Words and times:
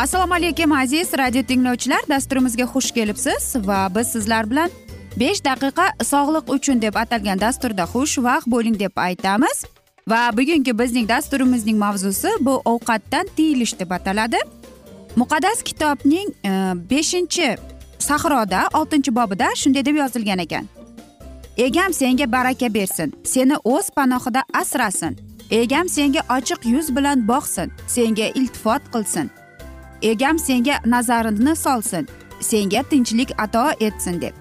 assalomu 0.00 0.34
alaykum 0.34 0.72
aziz 0.72 1.12
radio 1.18 1.42
tinglovchilar. 1.42 2.00
Dasturimizga 2.08 2.64
xush 2.64 2.90
kelibsiz 2.90 3.56
va 3.56 3.88
biz 3.94 4.06
sizlar 4.06 4.50
bilan 4.50 4.70
besh 5.20 5.44
daqiqa 5.44 5.86
sog'liq 6.12 6.52
uchun 6.54 6.82
deb 6.82 6.94
atalgan 6.94 7.40
dasturda 7.40 7.84
xush 7.92 8.14
vaqt 8.24 8.46
bo'ling 8.46 8.78
deb 8.80 8.96
aytamiz. 8.96 9.64
Va 10.08 10.20
bugungi 10.36 10.78
bizning 10.78 11.08
dasturimizning 11.08 11.78
mavzusi 11.78 12.30
bu 12.40 12.54
ovqatdan 12.64 13.28
tiyilish 13.36 13.78
deb 13.80 13.90
ataladi. 13.90 14.40
Muqaddas 15.16 15.62
kitobning 15.62 16.28
e, 16.44 16.52
beshinchi 16.90 17.56
sahroda 17.98 18.60
oltinchi 18.72 19.14
bobida 19.14 19.48
shunday 19.56 19.84
deb 19.84 19.96
yozilgan 19.96 20.38
ekan. 20.38 20.64
Egam 21.56 21.92
senga 21.92 22.32
baraka 22.32 22.74
bersin 22.74 23.12
seni 23.24 23.56
o'z 23.64 23.90
panohida 23.96 24.42
asrasin. 24.54 25.18
Egam 25.50 25.88
senga 25.88 26.20
ochiq 26.36 26.60
yuz 26.72 26.96
bilan 26.96 27.28
boqsin 27.28 27.68
senga 27.86 28.26
iltifot 28.34 28.82
qilsin. 28.94 29.30
Egam 30.02 30.38
senga 30.38 30.80
nazarini 30.84 31.56
solsin 31.56 32.08
senga 32.40 32.82
tinchlik 32.82 33.30
ato 33.38 33.64
etsin 33.80 34.20
deb. 34.20 34.34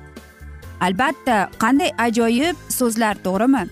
Albatta 0.81 1.49
qanday 1.59 1.91
ajoyib 1.97 2.55
so'zlar 2.69 3.15
to'g'rimi? 3.23 3.67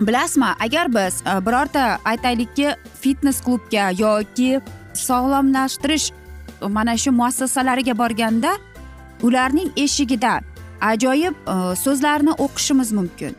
Bilasizmi 0.00 0.46
agar 0.60 0.94
biz 0.94 1.22
e, 1.26 1.46
birorta 1.46 1.98
aytaylikki 2.04 2.74
fitnes 3.00 3.40
klubga 3.40 3.90
yoki 3.90 4.60
sog'lomlashtirish 4.94 6.12
e, 6.62 6.66
mana 6.66 6.96
shu 6.96 7.12
muassasalariga 7.12 7.98
borganda 7.98 8.56
ularning 9.22 9.70
eshigida 9.76 10.40
ajoyib 10.80 11.34
e, 11.34 11.76
so'zlarni 11.84 12.32
o'qishimiz 12.38 12.92
mumkin. 12.92 13.34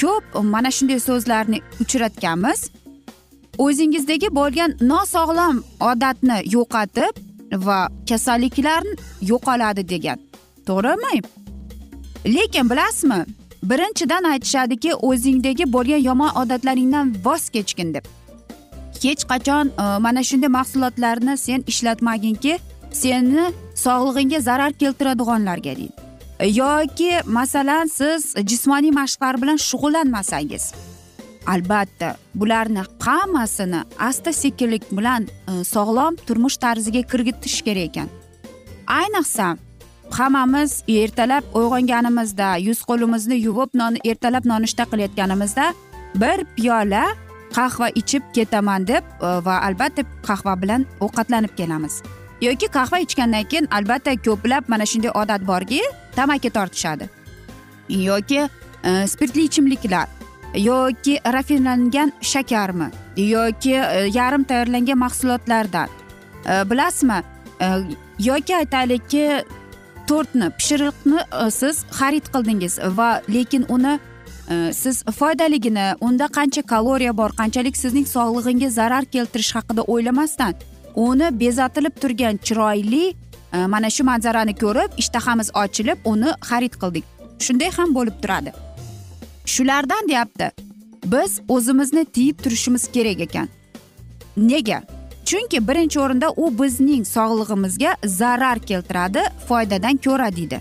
Ko'p 0.00 0.24
mana 0.42 0.70
shunday 0.70 1.00
so'zlarni 1.00 1.62
uchratganmiz. 1.80 2.70
O'zingizdagi 3.58 4.28
bo'lgan 4.34 4.76
nosog'lom 4.80 5.62
odatni 5.80 6.38
yo'qotib 6.56 7.14
va 7.66 7.88
kasalliklar 8.08 8.82
yo'qoladi 9.30 9.88
degan. 9.88 10.18
To'g'rimi? 10.66 11.22
Lekin 12.26 12.70
bilasizmi 12.70 13.20
birinchidan 13.62 14.24
aytishadiki 14.32 14.94
o'zingdagi 14.94 15.72
bo'lgan 15.72 16.02
yomon 16.08 16.30
odatlaringdan 16.42 17.16
voz 17.24 17.48
kechgin 17.48 17.94
deb. 17.94 18.04
Hech 19.02 19.24
qachon 19.30 19.66
e, 19.68 19.98
mana 19.98 20.22
shunday 20.22 20.48
mahsulotlarni 20.48 21.36
sen 21.36 21.64
ishlatmaginki 21.66 22.58
seni 22.92 23.52
sog'lig'ingga 23.74 24.40
zarar 24.40 24.72
keltiradiganlarga 24.72 25.76
deydi 25.76 26.04
e, 26.40 26.46
yoki 26.46 27.12
masalan 27.26 27.86
siz 27.86 28.34
jismoniy 28.46 28.90
mashqlar 28.90 29.42
bilan 29.42 29.56
shug'ullanmasangiz 29.56 30.72
albatta 31.46 32.16
bularni 32.34 32.82
hammasini 33.00 33.82
asta 33.98 34.32
sekinlik 34.32 34.84
bilan 34.92 35.26
e, 35.48 35.64
sog'lom 35.64 36.16
turmush 36.26 36.56
tarziga 36.56 37.02
kirgitish 37.02 37.62
kerak 37.62 37.90
ekan. 37.90 38.08
Ayniqsa 38.86 39.56
hammamiz 40.10 40.82
ertalab 40.88 41.44
uyg'onganimizda 41.58 42.56
yuz 42.66 42.80
qo'limizni 42.88 43.36
yuvib 43.46 43.70
non 43.74 43.96
ertalab 44.04 44.44
nonushta 44.46 44.84
qilayotganimizda 44.90 45.66
bir 46.22 46.44
piyola 46.56 47.04
qahva 47.56 47.88
ichib 48.00 48.22
ketaman 48.34 48.86
deb 48.86 49.04
e, 49.20 49.28
va 49.46 49.60
albatta 49.68 50.02
qahva 50.28 50.54
bilan 50.62 50.86
ovqatlanib 51.00 51.56
kelamiz. 51.56 52.02
Yoki 52.40 52.66
qahva 52.76 52.98
ichgandan 53.06 53.44
keyin 53.50 53.66
albatta 53.70 54.16
ko'plab 54.26 54.68
mana 54.68 54.86
shunday 54.86 55.12
odat 55.22 55.46
borki 55.46 55.80
tamaki 56.16 56.50
tortishadi. 56.50 57.08
Yoki 57.88 58.40
e, 58.84 59.06
spirtli 59.06 59.42
ichimliklar 59.48 60.08
yoki 60.56 61.20
rafinlangan 61.32 62.12
shakarmi 62.20 62.88
yoki 63.16 63.74
e, 63.74 64.10
yarim 64.14 64.44
tayyorlangan 64.44 64.98
mahsulotlardan 64.98 65.88
e, 66.46 66.70
bilasizmi? 66.70 67.22
E, 67.60 67.66
yoki 68.18 68.56
aytaylikki 68.56 69.44
tortni 70.06 70.50
pishiriqni 70.50 71.50
siz 71.50 71.84
xarid 71.98 72.26
qildingiz 72.34 72.78
va 72.96 73.22
lekin 73.28 73.66
uni 73.68 73.98
siz 74.72 75.04
foydaligini 75.04 75.94
unda 76.00 76.24
qancha 76.24 76.62
kaloriya 76.62 77.16
bor 77.16 77.30
qanchalik 77.40 77.76
sizning 77.76 78.06
sog'lig'ingizga 78.06 78.70
zarar 78.70 79.04
keltirish 79.04 79.54
haqida 79.56 79.82
o'ylamasdan 79.82 80.54
uni 80.94 81.40
bezatilib 81.40 81.94
turgan 82.02 82.36
chiroyli 82.36 83.14
mana 83.68 83.90
shu 83.90 84.04
manzarani 84.04 84.54
ko'rib 84.62 85.00
ishtahamiz 85.02 85.50
ochilib 85.62 85.98
uni 86.12 86.30
xarid 86.50 86.74
qildik. 86.82 87.04
Shunday 87.46 87.70
ham 87.76 87.94
bo'lib 87.94 88.16
turadi. 88.22 88.52
Shulardan 89.44 90.08
deyapti. 90.08 90.50
Biz 91.04 91.40
o'zimizni 91.48 92.04
tiyib 92.04 92.38
turishimiz 92.38 92.92
kerak 92.92 93.20
ekan. 93.20 93.48
Nega? 94.36 94.82
Chunki 95.24 95.68
birinchi 95.68 96.00
o'rinda 96.00 96.30
u 96.36 96.58
bizning 96.62 97.06
sog'lig'imizga 97.06 97.96
zarar 98.04 98.58
keltiradi 98.58 99.22
foydadan 99.48 99.96
ko'ra 99.96 100.36
deydi. 100.36 100.60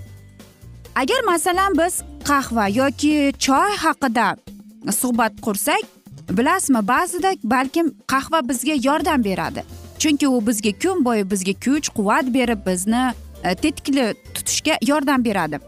Agar 0.96 1.24
masalan 1.26 1.78
biz 1.78 2.02
qahva 2.24 2.68
yoki 2.68 3.34
choy 3.40 3.72
haqida 3.86 4.36
suhbat 4.92 5.34
qursak 5.42 5.84
bilasizmi 6.30 6.88
ba'zida 6.88 7.32
balkim 7.44 7.96
qahva 8.08 8.50
bizga 8.50 8.76
yordam 8.84 9.24
beradi. 9.24 9.64
Chunki 10.00 10.28
u 10.28 10.48
bizga 10.48 10.72
kun 10.84 11.06
bo'yi 11.06 11.32
bizga 11.32 11.54
kuch 11.66 11.90
quvvat 11.98 12.34
berib 12.34 12.60
bizni 12.68 13.14
e, 13.44 13.56
tetikli 13.56 14.14
tutishga 14.34 14.78
yordam 14.88 15.26
beradi. 15.26 15.60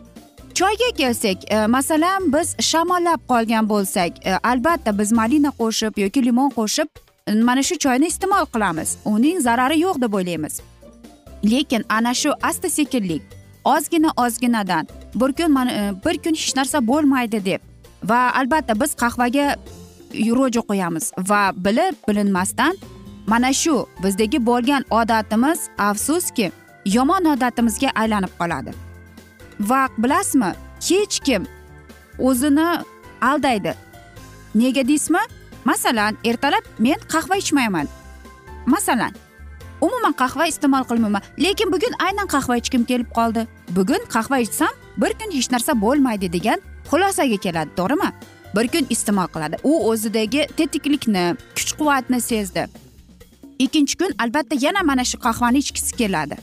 Choyga 0.55 0.91
kelsak 0.97 1.51
e, 1.51 1.67
masalan 1.67 2.33
biz 2.33 2.55
shamollab 2.59 3.19
qolgan 3.27 3.69
bo'lsak 3.69 4.11
e, 4.27 4.31
albatta 4.43 4.99
biz 4.99 5.11
malina 5.11 5.51
qo'shib 5.59 5.97
yoki 6.03 6.25
limon 6.25 6.49
qo'shib 6.49 6.87
e, 7.27 7.33
mana 7.49 7.63
shu 7.63 7.75
choyni 7.85 8.07
iste'mol 8.07 8.45
qilamiz. 8.53 8.97
Uning 9.05 9.39
zarari 9.47 9.79
yo'q 9.79 10.01
deb 10.01 10.13
o'ylaymiz. 10.13 10.61
Lekin 11.51 11.83
ana 11.89 12.13
shu 12.13 12.31
asta 12.41 12.69
sekinlik 12.69 13.21
ozgina 13.65 14.11
ozginadan 14.17 14.87
bir 15.15 15.33
kun 15.33 15.55
bir 16.05 16.15
kun 16.23 16.35
hech 16.41 16.55
narsa 16.55 16.87
bo'lmaydi 16.87 17.45
deb 17.45 17.61
va 18.03 18.31
albatta 18.39 18.79
biz 18.81 18.95
qahvaga 19.03 19.55
ro'ja 20.37 20.61
qo'yamiz 20.69 21.11
va 21.29 21.41
bilib 21.65 21.95
bilinmasdan 22.07 22.73
mana 23.27 23.53
shu 23.53 23.75
bizdagi 24.03 24.45
bo'lgan 24.45 24.83
odatimiz 24.91 25.59
afsuski 25.77 26.51
yomon 26.85 27.25
odatimizga 27.35 27.89
aylanib 27.95 28.33
qoladi. 28.39 28.84
Va 29.59 29.87
bilasizmi? 29.97 30.53
Hech 30.87 31.19
kim 31.19 31.47
o'zini 32.19 32.67
aldaydi. 33.21 33.75
Nega 34.55 34.87
deysizmi? 34.87 35.19
Masalan 35.65 36.17
ertalab 36.23 36.65
men 36.79 36.99
qahva 37.13 37.35
ichmayman. 37.35 37.87
Masalan 38.65 39.11
umuman 39.81 40.13
qahva 40.13 40.47
iste'mol 40.47 40.85
qilmayman 40.89 41.21
lekin 41.45 41.71
bugun 41.73 41.93
aynan 42.05 42.27
qahva 42.27 42.57
ichgim 42.61 42.85
kelib 42.85 43.09
qoldi. 43.17 43.47
Bugun 43.75 44.07
qahva 44.15 44.39
ichsam 44.45 44.73
bir 44.97 45.13
kun 45.19 45.31
hech 45.37 45.51
narsa 45.51 45.81
bo'lmaydi 45.81 46.31
degan 46.33 46.59
xulosaga 46.91 47.37
keladi 47.45 47.69
to'g'rimi? 47.79 48.09
Bir 48.55 48.67
kun 48.73 48.85
iste'mol 48.89 49.27
qiladi. 49.33 49.55
U 49.63 49.73
o'zidagi 49.91 50.47
tetiklikni 50.57 51.25
kuch 51.57 51.71
quvvatni 51.79 52.21
sezdi. 52.21 52.67
Ikkinchi 53.59 53.97
kun 53.97 54.11
albatta 54.23 54.55
yana 54.65 54.83
mana 54.83 55.03
shu 55.03 55.17
qahvani 55.19 55.57
ichgisi 55.63 55.95
keladi. 56.01 56.37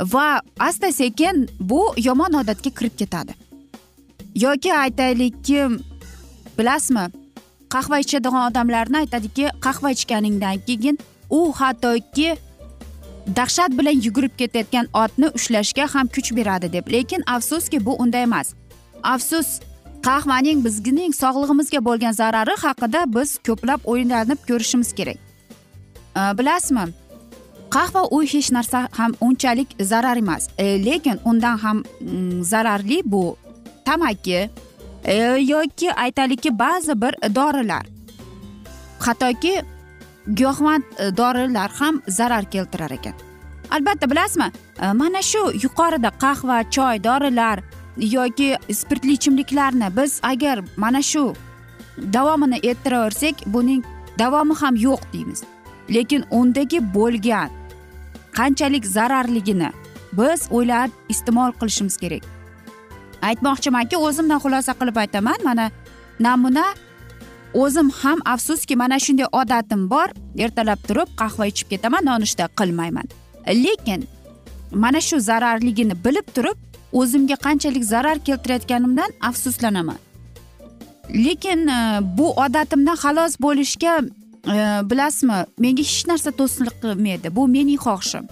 Va 0.00 0.40
asta 0.58 0.92
sekin 0.92 1.48
bu 1.60 1.94
yomon 1.96 2.32
odatga 2.32 2.70
kirib 2.70 2.98
ketadi. 2.98 3.34
Yoki 4.34 4.74
aytaylikki 4.74 5.66
bilasizmi 6.58 7.06
qahva 7.68 7.98
ichadigan 7.98 8.50
odamlarni 8.50 8.96
aytadiki 8.96 9.48
qahva 9.60 9.90
ichganingdan 9.90 10.58
keyin 10.66 10.98
u 11.30 11.52
hattoki 11.52 12.36
dahshat 13.36 13.70
bilan 13.78 14.00
yugurib 14.04 14.34
ketayotgan 14.38 14.86
otni 14.94 15.28
ushlashga 15.34 15.86
ham 15.94 16.06
kuch 16.06 16.36
beradi 16.36 16.72
deb. 16.72 16.92
Lekin 16.92 17.22
afsuski 17.26 17.86
bu 17.86 17.96
unday 18.02 18.22
emas. 18.22 18.54
Afsus 19.02 19.60
qahvaning 20.02 20.64
bizning 20.64 21.12
sog'lig'imizga 21.22 21.80
bo'lgan 21.84 22.12
zarari 22.12 22.54
haqida 22.64 23.00
biz 23.14 23.38
ko'plab 23.46 23.80
o'ylanib 23.84 24.40
ko'rishimiz 24.48 24.92
kerak. 24.98 25.18
Bilasizmi? 26.38 26.86
Qahva 27.70 28.02
u 28.10 28.22
hech 28.22 28.50
narsa 28.52 28.88
ham 28.98 29.14
unchalik 29.20 29.68
zarar 29.80 30.16
emas. 30.16 30.48
E, 30.58 30.84
lekin 30.84 31.18
undan 31.24 31.58
ham 31.58 31.82
mm, 32.00 32.44
zararli 32.44 33.02
bu 33.04 33.36
tamaki 33.84 34.50
e, 35.04 35.14
yoki 35.52 35.92
aytaylikki 35.92 36.58
ba'zi 36.58 37.00
bir 37.02 37.34
dorilar. 37.34 37.86
Hattoki 38.98 39.62
giyohvand 40.34 40.82
e, 40.98 41.16
dorilar 41.16 41.70
ham 41.70 42.02
zarar 42.08 42.44
keltirar 42.50 42.90
ekan. 42.90 43.14
Albatta 43.70 44.10
bilasizmi? 44.10 44.52
E, 44.82 44.92
mana 44.92 45.22
shu 45.22 45.52
yuqorida 45.62 46.10
qahva 46.22 46.70
choy 46.70 47.04
dorilar 47.04 47.60
yoki 47.96 48.56
spirtli 48.72 49.12
ichimliklarni 49.12 49.96
biz 49.96 50.20
agar 50.22 50.64
mana 50.76 51.02
shu 51.02 51.34
davomini 52.12 52.58
ettiraversak 52.62 53.34
buning 53.46 53.84
davomi 54.18 54.54
ham 54.54 54.76
yo'q 54.76 55.00
deymiz. 55.12 55.42
Lekin 55.90 56.24
undagi 56.30 56.80
bo'lgan 56.94 57.50
qanchalik 58.38 58.84
zararligini 58.86 59.70
biz 60.12 60.40
o'ylab 60.50 60.90
iste'mol 61.08 61.52
qilishimiz 61.60 61.96
kerak. 62.02 62.24
Aytmoqchimanki 63.28 63.96
o'zimdan 63.96 64.38
xulosa 64.44 64.72
qilib 64.80 64.96
aytaman 65.04 65.38
mana 65.44 65.70
namuna 66.20 66.66
o'zim 67.54 67.90
ham 67.90 68.18
afsuski 68.24 68.76
mana 68.76 68.98
shunday 68.98 69.28
odatim 69.32 69.90
bor 69.90 70.08
ertalab 70.44 70.80
turib 70.88 71.08
qahva 71.20 71.46
ichib 71.52 71.68
ketaman 71.72 72.04
nonushta 72.10 72.48
qilmayman. 72.58 73.06
Lekin 73.64 74.00
mana 74.72 75.00
shu 75.00 75.20
zararligini 75.20 75.94
bilib 76.04 76.26
turib 76.36 76.58
o'zimga 76.92 77.36
qanchalik 77.46 77.84
zarar 77.84 78.18
keltirayotganimdan 78.18 79.10
afsuslanaman. 79.20 79.98
Lekin 81.14 81.66
e, 81.68 82.00
bu 82.18 82.26
odatimdan 82.44 82.96
xalos 82.96 83.36
bo'lishga 83.40 84.00
Э, 84.46 84.90
bilasizmi 84.90 85.44
menga 85.58 85.82
hech 85.82 86.06
narsa 86.06 86.30
to'sqinlik 86.30 86.76
qilmaydi. 86.82 87.36
Bu 87.36 87.48
mening 87.48 87.80
xohishim. 87.86 88.24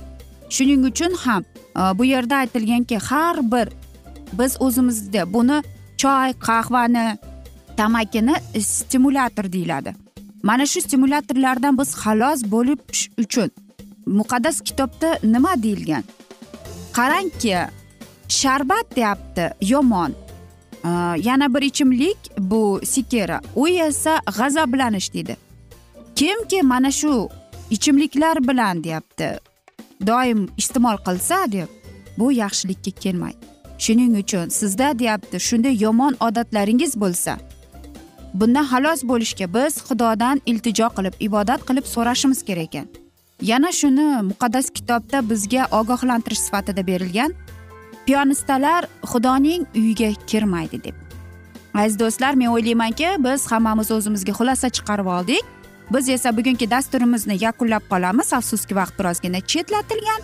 Shuning 0.49 0.85
uchun 0.85 1.13
ham 1.25 1.43
e, 1.77 1.99
bu 1.99 2.05
yerda 2.05 2.37
aytilganki 2.37 2.99
har 2.99 3.53
bir 3.53 3.69
biz 4.39 4.57
o'zimizda 4.61 5.33
buni 5.33 5.63
choy 5.97 6.33
qahvani 6.49 7.19
tamakini 7.77 8.35
stimulyator 8.61 9.53
deyiladi. 9.53 9.95
Mana 10.43 10.67
shu 10.67 10.81
stimulyatorlardan 10.81 11.79
biz 11.79 11.91
xalos 12.03 12.41
bo'lish 12.53 13.03
uchun 13.19 13.51
muqaddas 14.07 14.61
kitobda 14.61 15.19
nima 15.23 15.63
deyilgan? 15.63 16.05
Qarangki 16.93 17.57
sharbat 18.29 18.97
deyapti 18.97 19.45
yomon. 19.61 20.13
E, 20.85 20.91
yana 21.29 21.55
bir 21.55 21.63
ichimlik 21.63 22.19
bu 22.39 22.81
sikera. 22.85 23.41
U 23.57 23.69
esa 23.69 24.21
g'azablanish 24.39 25.13
deydi. 25.15 25.46
Kimki 26.17 26.63
mana 26.63 26.91
shu 26.91 27.29
ichimliklar 27.71 28.49
bilan 28.49 28.85
deyapti. 28.85 29.39
Doim 30.07 30.49
iste'mol 30.57 30.97
qilsa 31.07 31.53
deb 31.53 31.69
bu 32.19 32.33
yaxshilikka 32.33 32.91
kelmaydi. 32.91 33.45
Shuning 33.79 34.19
uchun 34.23 34.49
sizda 34.49 34.99
deyapti 34.99 35.41
shunday 35.41 35.83
yomon 35.83 36.15
odatlaringiz 36.21 37.01
bo'lsa 37.03 37.39
bundan 38.35 38.65
xalos 38.73 39.01
bo'lishga 39.11 39.47
biz 39.55 39.75
xudodan 39.89 40.41
iltijo 40.47 40.89
qilib 40.97 41.15
ibodat 41.27 41.61
qilib 41.69 41.87
so'rashimiz 41.95 42.41
kerak 42.49 42.75
ekan. 42.75 42.87
Yana 43.43 43.73
shuni 43.73 44.09
muqaddas 44.31 44.67
kitobda 44.77 45.19
bizga 45.31 45.63
ogohlantirish 45.79 46.43
sifatida 46.47 46.87
berilgan 46.87 47.31
piyonistalar 48.07 48.83
xudoning 49.11 49.63
uyiga 49.75 50.11
kirmaydi 50.31 50.85
deb. 50.85 50.97
Aziz 51.75 51.99
do'stlar 51.99 52.33
men 52.35 52.49
o'ylaymanki 52.57 53.09
biz 53.19 53.41
hammamiz 53.53 53.91
o'zimizga 53.91 54.33
xulosa 54.39 54.69
chiqarib 54.77 55.09
oldik. 55.17 55.56
Biz 55.91 56.09
esa 56.09 56.37
bugungi 56.37 56.71
dasturimizni 56.71 57.37
yakunlab 57.41 57.85
qolamiz. 57.91 58.33
Afsuski 58.33 58.77
vaqt 58.77 58.99
birozgina 58.99 59.41
chetlatilgan. 59.41 60.21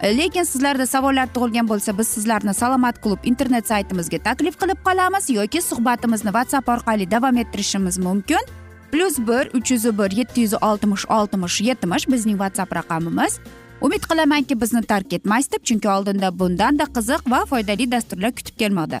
E, 0.00 0.18
lekin 0.18 0.42
sizlarda 0.42 0.86
savollar 0.86 1.28
tug'ilgan 1.34 1.68
bo'lsa 1.68 1.98
biz 1.98 2.08
sizlarni 2.08 2.54
salomat 2.54 3.02
klub 3.02 3.18
internet 3.24 3.68
saytimizga 3.68 4.18
taklif 4.18 4.56
qilib 4.60 4.80
qolamiz 4.86 5.30
yoki 5.30 5.62
suhbatimizni 5.62 6.32
whatsapp 6.36 6.68
orqali 6.68 7.10
davom 7.10 7.36
ettirishimiz 7.36 7.98
mumkin. 7.98 8.44
Plyus 8.92 9.18
bir 9.18 9.50
uch 9.58 9.70
yuz 9.70 9.84
bir 9.98 10.10
yetti 10.10 10.40
yuz 10.40 10.54
oltmish 10.62 11.04
oltmish 11.08 11.60
yetmish 11.60 12.08
bizning 12.08 12.38
whatsapp 12.42 12.76
raqamimiz. 12.76 13.38
Umid 13.80 14.02
qilamanki 14.10 14.60
bizni 14.60 14.82
tark 14.82 15.12
etmaysiz 15.12 15.52
deb 15.52 15.62
chunki 15.64 15.88
oldinda 15.88 16.38
bundanda 16.38 16.84
qiziq 16.96 17.30
va 17.30 17.44
foydali 17.44 17.90
dasturlar 17.92 18.32
kutib 18.32 18.56
kelmoqda. 18.58 19.00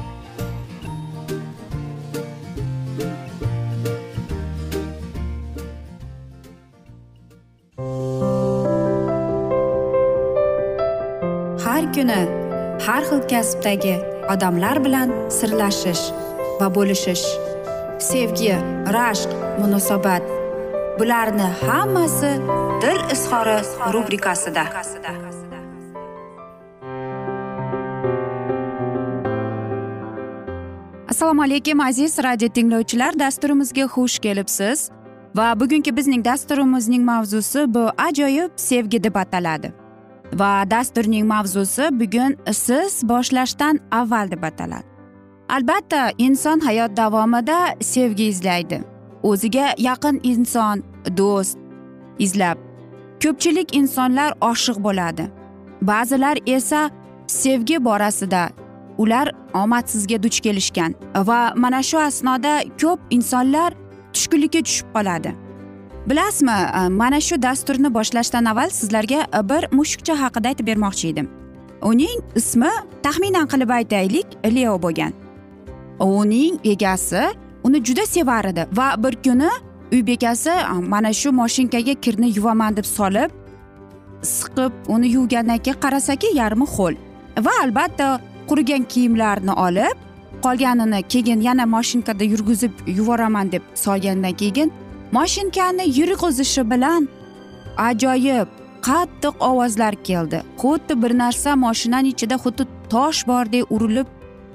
Kuni 12.01 12.21
har 12.85 13.03
xil 13.09 13.21
kasbdagi 13.31 13.95
odamlar 14.33 14.77
bilan 14.85 15.09
sirlashish 15.37 16.03
va 16.59 16.67
bo'lishish 16.75 17.25
sevgi 18.09 18.55
rashq 18.95 19.29
munosabat 19.61 20.23
bularni 20.99 21.47
hammasi 21.61 22.31
dil 22.83 23.01
izhori 23.15 23.57
rubrikasida. 23.93 24.63
Assalomu 31.11 31.43
alaykum 31.43 31.79
aziz 31.79 32.19
radio 32.23 32.49
tinglovchilar. 32.49 33.19
Dasturimizga 33.19 33.85
xush 33.93 34.17
kelibsiz 34.19 34.89
va 35.35 35.59
bugungi 35.59 35.97
bizning 35.97 36.25
dasturimizning 36.25 37.05
mavzusi 37.11 37.73
bu 37.73 37.83
ajoyib 38.07 38.51
sevgi 38.55 39.03
deb 39.03 39.15
ataladi. 39.15 39.80
Va 40.33 40.71
dasturning 40.71 41.27
mavzusi 41.27 41.89
bugun 41.99 42.37
siz 42.51 43.01
boshlashdan 43.03 43.79
avval 43.91 44.31
deb 44.31 44.43
ataladi. 44.43 44.83
Albatta 45.49 46.11
inson 46.17 46.59
hayot 46.59 46.97
davomida 46.97 47.75
sevgi 47.81 48.23
izlaydi. 48.23 48.81
O'ziga 49.23 49.73
yaqin 49.77 50.19
inson 50.23 50.83
do'st 51.17 51.57
izlab 52.19 52.57
ko'pchilik 53.23 53.75
insonlar 53.75 54.33
oshiq 54.41 54.77
bo'ladi. 54.83 55.25
Ba'zilar 55.81 56.37
esa 56.45 56.89
sevgi 57.27 57.85
borasida 57.85 58.49
ular 58.97 59.31
omadsizga 59.53 60.23
duch 60.23 60.39
kelishgan 60.39 60.95
va 61.15 61.53
mana 61.55 61.83
shu 61.83 61.97
asnoda 61.99 62.53
ko'p 62.81 62.99
insonlar 63.09 63.73
tushkunlikka 64.13 64.61
tushib 64.67 64.87
qoladi. 64.95 65.31
Bilasizmi 66.09 66.51
e, 66.51 66.89
mana 66.89 67.21
shu 67.21 67.41
dasturni 67.41 67.93
boshlashdan 67.93 68.45
avval 68.45 68.69
sizlarga 68.69 69.27
e, 69.37 69.49
bir 69.49 69.67
mushukcha 69.71 70.15
haqida 70.21 70.47
aytib 70.47 70.67
bermoqchi 70.67 71.07
edim. 71.07 71.29
Uning 71.81 72.21
ismi 72.35 72.71
taxminan 73.03 73.47
qilib 73.47 73.69
aytaylik 73.69 74.27
leo 74.55 74.81
bo'lgan. 74.81 75.13
Uning 75.99 76.59
egasi 76.63 77.21
uni 77.63 77.83
juda 77.85 78.05
sevar 78.05 78.45
edi 78.45 78.65
va 78.73 79.03
bir 79.03 79.15
kuni 79.23 79.49
uy 79.93 80.07
bekasi 80.07 80.49
e, 80.49 80.73
mana 80.93 81.13
shu 81.13 81.31
moshinkaga 81.31 81.93
kirni 81.93 82.33
yuvaman 82.37 82.77
deb 82.77 82.85
solib 82.85 83.31
siqib 84.21 84.71
uni 84.87 85.07
yuvgandan 85.15 85.57
keyin 85.57 85.79
qarasaki 85.79 86.27
yarmi 86.37 86.65
ho'l. 86.75 86.95
Va 87.45 87.51
albatta 87.63 88.19
qurigan 88.49 88.83
kiyimlarni 88.83 89.53
olib 89.67 89.97
qolganini 90.45 91.01
keyin 91.03 91.41
yana 91.41 91.65
moshinkada 91.65 92.23
yurgizib 92.23 92.71
yuboraman 92.87 93.51
deb 93.51 93.61
solgandan 93.75 94.33
keyin 94.41 94.71
moshinkani 95.11 95.85
yurg'izishi 95.99 96.63
bilan 96.71 97.09
ajoyib 97.77 98.47
qattiq 98.87 99.35
ovozlar 99.49 99.95
keldi. 100.03 100.43
Xuddi 100.61 100.93
bir 101.03 101.17
narsa 101.17 101.55
moshinani 101.55 102.07
ichida 102.13 102.35
xuddi 102.43 102.63
tosh 102.89 103.27
bordek 103.27 103.71
urilib 103.71 104.07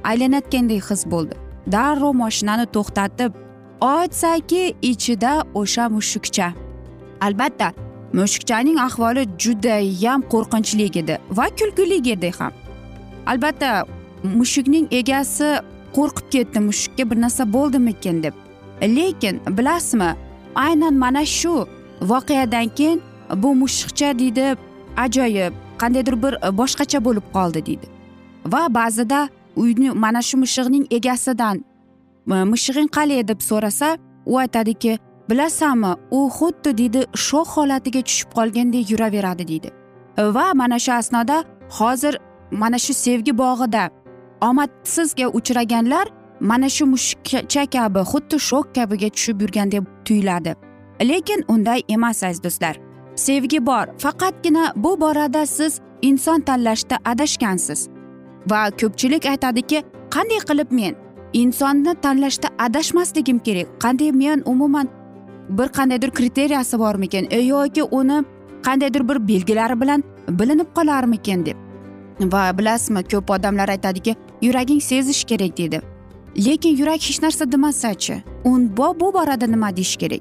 aylanayotgandek 0.05 0.91
his 0.91 1.03
bo'ldi. 1.13 1.35
Darrov 1.73 2.15
moshinani 2.23 2.67
to'xtatib 2.77 3.33
ochsaki 3.81 4.75
ichida 4.83 5.33
o'sha 5.55 5.85
mushukcha. 5.97 6.49
Albatta 7.21 7.69
mushukchaning 8.13 8.79
ahvoli 8.87 9.23
judayam 9.43 10.21
qo'rqinchli 10.33 10.87
edi 11.01 11.19
va 11.31 11.47
kulgili 11.59 11.99
edi 12.13 12.31
ham. 12.39 12.53
Albatta 13.27 13.71
mushukning 14.39 14.87
egasi 15.01 15.49
qo'rqib 15.97 16.27
ketdi 16.35 16.59
mushukka 16.69 17.11
bir 17.11 17.19
narsa 17.25 17.53
bo'ldimikin 17.53 18.23
deb. 18.23 18.35
Lekin 18.83 19.35
bilasizmi 19.57 20.11
aynan 20.65 20.95
mana 20.95 21.25
shu 21.25 21.55
voqeadan 22.11 22.69
keyin 22.79 23.03
bu 23.43 23.55
mushukcha 23.55 24.19
deydi 24.19 24.57
ajoyib 24.97 25.53
qandaydir 25.81 26.17
bir 26.23 26.35
boshqacha 26.61 26.99
bo'lib 27.07 27.27
qoldi 27.37 27.67
deydi. 27.67 27.87
Va 28.53 28.63
ba'zida 28.75 29.29
uyni 29.57 29.91
mana 29.91 30.23
shu 30.23 30.37
mushug'ning 30.43 30.85
egasidan 30.97 31.57
mushug'ing 32.27 32.89
qalay 32.97 33.29
deb 33.29 33.41
so'rasa 33.41 33.89
u 34.27 34.39
aytadiki 34.39 34.99
bilasanmi 35.31 35.93
u 36.11 36.21
xuddi 36.39 36.71
deydi 36.79 37.01
shoh 37.27 37.47
holatiga 37.57 38.01
tushib 38.09 38.31
qolgandek 38.37 38.91
yuraveradi 38.91 39.49
deydi. 39.49 39.71
Va 40.37 40.47
mana 40.55 40.79
shu 40.79 40.93
asnoda 40.93 41.45
hozir 41.79 42.15
mana 42.51 42.79
shu 42.79 42.93
sevgi 42.95 43.33
bog'ida 43.43 43.85
omadsizga 44.49 45.27
uchraganlar 45.39 46.07
mana 46.41 46.69
shu 46.69 46.87
mushukcha 46.87 47.67
kabi 47.67 48.01
xuddi 48.13 48.39
shok 48.49 48.75
kabiga 48.75 49.09
tushib 49.11 49.41
yurgandek 49.41 49.83
tuyuladi. 50.05 50.55
Lekin 51.01 51.45
unday 51.49 51.83
emas 51.89 52.23
aziz 52.23 52.43
do'stlar. 52.45 52.77
Sevgi 53.15 53.67
bor 53.67 53.87
faqatgina 53.99 54.73
bu 54.77 55.01
borada 55.01 55.47
siz 55.47 55.81
inson 56.03 56.41
tanlashda 56.41 56.97
adashgansiz. 57.05 57.89
Va 58.51 58.71
ko'pchilik 58.71 59.27
aytadiki 59.27 59.83
qanday 60.11 60.41
qilib 60.49 60.71
men 60.71 60.95
insonni 61.33 61.95
tanlashda 61.95 62.49
adashmasligim 62.59 63.39
kerak? 63.39 63.67
Qanday 63.81 64.13
men 64.13 64.43
umuman 64.47 64.89
bir 65.49 65.69
qandaydir 65.69 66.11
kriteriyasi 66.11 66.79
bormikin? 66.79 67.29
E, 67.31 67.39
yoki 67.39 67.83
uni 67.83 68.25
qandaydir 68.63 69.09
bir 69.09 69.29
belgilari 69.29 69.81
bilan 69.81 70.05
bilinib 70.29 70.67
qolarmikin? 70.75 71.47
deb. 71.47 71.57
Va 72.21 72.59
bilasizmi 72.59 73.03
ko'p 73.03 73.31
odamlar 73.31 73.69
aytadiki 73.69 74.17
yuraging 74.43 74.83
sezish 74.83 75.25
kerak 75.25 75.59
deydi 75.59 75.96
lekin 76.37 76.77
yurak 76.77 77.01
hech 77.01 77.23
narsa 77.23 77.53
demasachi 77.53 78.23
u 78.45 78.59
bu 78.79 79.13
borada 79.15 79.47
nima 79.47 79.77
deyish 79.77 79.97
kerak? 79.97 80.21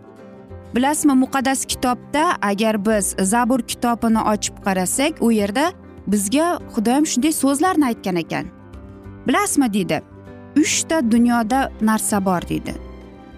Bilasizmi 0.76 1.14
muqaddas 1.14 1.66
kitobda 1.66 2.36
agar 2.42 2.86
biz 2.86 3.16
zabur 3.20 3.62
kitobini 3.62 4.22
ochib 4.22 4.56
qarasak 4.66 5.22
u 5.22 5.32
yerda 5.32 5.72
bizga 6.08 6.60
xudoyim 6.76 7.06
shunday 7.06 7.32
so'zlarni 7.32 7.86
aytgan 7.86 8.16
ekan. 8.16 8.46
Bilasizmi 9.28 9.74
deydi 9.74 10.02
uchta 10.58 11.12
dunyoda 11.12 11.72
narsa 11.82 12.26
bor 12.26 12.42
deydi. 12.50 12.74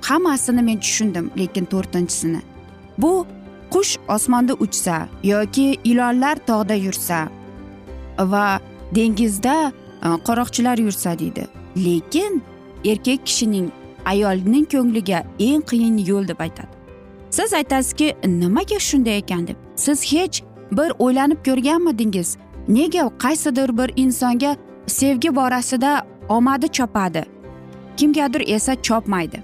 Hammasini 0.02 0.62
men 0.62 0.80
tushundim 0.80 1.32
lekin 1.38 1.66
to'rtinchisini. 1.66 2.42
Bu 2.98 3.26
qush 3.70 3.98
osmonda 4.08 4.54
uchsa 4.54 5.08
yoki 5.24 5.78
ilonlar 5.84 6.38
tog'da 6.48 6.74
yursa 6.74 7.28
va 8.20 8.60
dengizda 8.96 9.72
e, 10.06 10.08
qoroqchilar 10.28 10.28
qaroqchilar 10.28 10.78
yursa 10.78 11.20
deydi. 11.20 11.48
Lekin 11.86 12.44
erkak 12.92 13.26
kishining 13.26 13.72
ayolning 14.06 14.66
ko'ngliga 14.74 15.24
eng 15.40 15.62
qiyin 15.70 15.98
yo'l 16.10 16.28
deb 16.28 16.40
aytadi. 16.40 16.74
Siz 17.30 17.54
aytasizki 17.54 18.16
nimaga 18.26 18.80
shunday 18.80 19.18
ekan 19.18 19.48
deb. 19.48 19.56
Siz 19.76 20.14
hech 20.14 20.42
bir 20.72 20.92
o'ylanib 21.00 21.40
ko'rganmidingiz? 21.46 22.38
Nega 22.68 23.10
qaysidir 23.24 23.78
bir 23.78 23.90
insonga 23.96 24.56
sevgi 24.88 25.36
borasida 25.36 26.08
omadi 26.30 26.68
chopadi? 26.68 27.26
Kimgadir 27.98 28.44
esa 28.48 28.76
chopmaydi. 28.82 29.40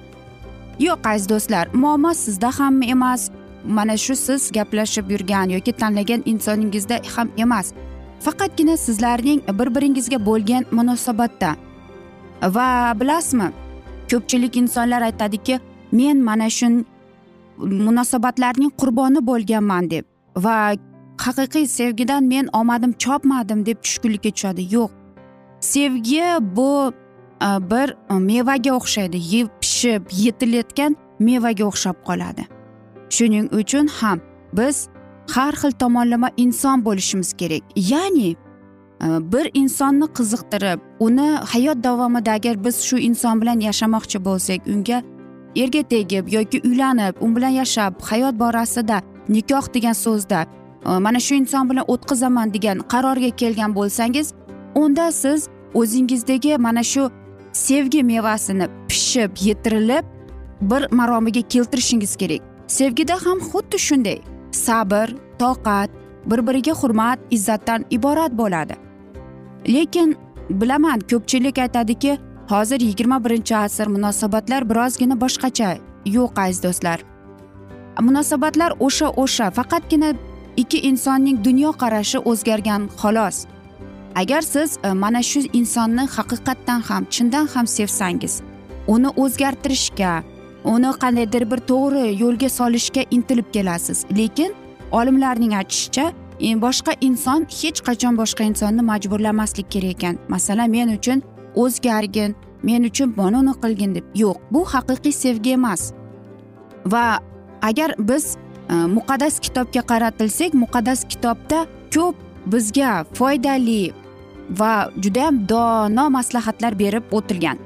Yo'q 0.80 1.00
aziz 1.10 1.30
do'stlar 1.30 1.68
muammo 1.74 2.14
sizda 2.14 2.50
ham 2.60 2.82
emas. 2.82 3.30
Mana 3.66 3.98
shu 3.98 4.16
siz 4.16 4.52
gaplashib 4.52 5.12
yurgan 5.12 5.50
yoki 5.50 5.72
tanlagan 5.72 6.22
insoningizda 6.26 7.00
ham 7.16 7.30
emas. 7.38 7.74
Faqatgina 8.20 8.78
sizlarning 8.78 9.42
bir 9.60 9.76
biringizga 9.76 10.26
bo'lgan 10.26 10.66
munosabatda 10.72 11.56
va 12.44 12.94
bilasizmi 13.00 13.52
ko'pchilik 14.12 14.58
insonlar 14.58 15.02
aytadiki 15.02 15.60
men 15.92 16.24
mana 16.24 16.50
shu 16.50 16.68
munosabatlarning 17.58 18.72
qurboni 18.82 19.22
bo'lganman 19.30 19.90
deb 19.90 20.06
va 20.36 20.58
haqiqiy 21.18 21.68
sevgidan 21.68 22.24
men 22.24 22.50
omadim 22.54 22.94
chopmadim 23.04 23.66
deb 23.66 23.78
tushkunlikka 23.84 24.32
tushadi. 24.32 24.76
Yo'q. 24.76 24.90
Sevgi 25.60 26.24
bu 26.42 26.94
e, 27.42 27.50
bir 27.72 27.96
e, 28.12 28.14
mevaga 28.14 28.72
o'xshaydi. 28.80 29.18
Yeb 29.36 29.48
pishib 29.62 30.02
yetilayotgan 30.12 30.96
mevaga 31.20 31.66
o'xshab 31.66 31.98
qoladi. 32.08 32.44
Shuning 33.10 33.48
uchun 33.60 33.88
ham 33.88 34.20
biz 34.54 34.88
har 35.36 35.54
xil 35.62 35.72
tomonlama 35.72 36.30
inson 36.38 36.86
bo'lishimiz 36.86 37.34
kerak. 37.34 37.64
Ya'ni 37.76 38.36
Э, 39.04 39.32
bir 39.32 39.52
insonni 39.54 40.06
qiziqtirib 40.18 40.80
uni 41.00 41.30
hayot 41.54 41.84
davomida 41.84 42.32
agar 42.32 42.66
biz 42.66 42.76
shu 42.88 42.98
inson 42.98 43.42
bilan 43.42 43.60
yashamoqchi 43.60 44.20
bo'lsak 44.28 44.60
unga 44.74 45.04
erga 45.56 45.84
tegib 45.94 46.26
yoki 46.36 46.62
uylanib 46.68 47.16
u 47.22 47.36
bilan 47.36 47.54
yashab 47.62 47.94
hayot 48.10 48.36
borasida 48.40 49.02
nikoh 49.30 49.66
degan 49.74 49.94
so'zda 49.94 50.46
mana 51.06 51.20
shu 51.20 51.34
inson 51.36 51.70
bilan 51.70 51.86
o'tkazaman 51.94 52.54
degan 52.54 52.78
qarorga 52.94 53.30
kelgan 53.42 53.76
bo'lsangiz 53.76 54.28
unda 54.76 55.12
siz 55.12 55.50
o'zingizdagi 55.74 56.58
mana 56.58 56.84
shu 56.84 57.04
sevgi 57.54 58.04
mevasini 58.04 58.68
pishib 58.90 59.32
yetirilib 59.48 60.06
bir 60.62 60.92
maromiga 60.92 61.42
keltirishingiz 61.42 62.16
kerak. 62.16 62.42
Sevgida 62.68 63.16
ham 63.26 63.40
xuddi 63.50 63.78
shunday 63.88 64.20
sabr 64.52 65.08
toqat 65.40 65.90
bir 66.26 66.40
biriga 66.48 66.74
hurmat 66.82 67.20
izzatdan 67.32 67.86
iborat 67.90 68.38
bo'ladi. 68.38 68.76
Lekin 69.68 70.18
bilaman 70.50 71.00
ko'pchilik 71.00 71.58
aytadiki 71.58 72.18
hozir 72.50 72.80
yigirma 72.80 73.24
birinchi 73.26 73.56
asr 73.56 73.88
munosabatlar 73.88 74.70
birozgina 74.70 75.22
boshqacha. 75.22 75.78
Yo'q 76.06 76.42
aziz 76.42 76.64
do'stlar. 76.64 77.00
Munosabatlar 78.00 78.72
o'sha 78.80 79.10
o'sha 79.10 79.52
faqatgina 79.52 80.14
ikki 80.58 80.80
insonning 80.90 81.44
dunyoqarashi 81.46 82.18
o'zgargan 82.18 82.90
xolos. 83.02 83.46
Agar 84.16 84.42
siz 84.42 84.78
e, 84.84 84.92
mana 84.94 85.24
shu 85.24 85.40
insonni 85.54 86.06
haqiqatdan 86.16 86.82
ham 86.90 87.06
chindan 87.10 87.48
ham 87.54 87.68
sevsangiz 87.68 88.42
uni 88.88 89.10
o'zgartirishga 89.24 90.24
uni 90.74 90.92
qandaydir 91.04 91.44
bir 91.52 91.60
to'g'ri 91.72 92.04
yo'lga 92.24 92.50
solishga 92.50 93.04
intilib 93.12 93.48
kelasiz. 93.54 94.06
Lekin 94.18 94.52
olimlarning 94.92 95.54
aytishicha 95.60 96.06
E, 96.44 96.56
boshqa 96.66 96.94
inson 97.08 97.46
hech 97.60 97.80
qachon 97.88 98.18
boshqa 98.22 98.44
insonni 98.52 98.84
majburlamaslik 98.92 99.68
kerak 99.74 99.96
ekan. 99.96 100.16
Masalan 100.34 100.70
men 100.76 100.90
uchun 100.98 101.24
o'zgargin 101.56 102.36
men 102.68 102.84
uchun 102.90 103.14
mana 103.18 103.40
uni 103.44 103.54
qilgin 103.64 103.96
deb. 103.96 104.06
Yo'q 104.24 104.38
bu 104.54 104.62
haqiqiy 104.74 105.16
sevgi 105.24 105.52
emas. 105.58 105.82
Va 106.94 107.06
agar 107.70 107.96
biz 108.10 108.26
e, 108.70 108.74
muqaddas 108.98 109.40
kitobga 109.46 109.82
qaratilsak 109.92 110.52
muqaddas 110.64 111.00
kitobda 111.12 111.60
ko'p 111.96 112.16
bizga 112.54 112.92
foydali 113.18 113.94
va 114.60 114.74
judayam 115.04 115.36
dono 115.52 116.06
maslahatlar 116.18 116.74
berib 116.84 117.06
o'tilgan. 117.18 117.58